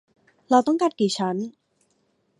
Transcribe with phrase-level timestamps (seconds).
[0.49, 1.35] เราต้องการกี่ชั้น?